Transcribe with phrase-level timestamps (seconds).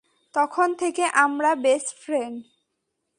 [0.33, 2.37] তখন থেকে আমরা বেস্ট ফ্রেন্ড।